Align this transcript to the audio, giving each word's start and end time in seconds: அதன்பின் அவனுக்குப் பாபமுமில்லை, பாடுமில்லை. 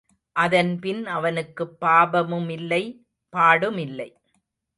அதன்பின் 0.35 1.05
அவனுக்குப் 1.07 1.75
பாபமுமில்லை, 1.81 2.81
பாடுமில்லை. 3.33 4.09